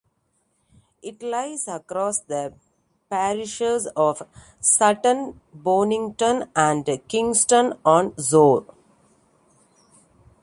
It 1.03 1.21
lies 1.21 1.67
across 1.67 2.21
the 2.21 2.55
parishes 3.07 3.85
of 3.95 4.23
Sutton 4.59 5.39
Bonington 5.53 6.49
and 6.55 6.89
Kingston 7.07 7.77
on 7.85 8.17
Soar. 8.17 8.65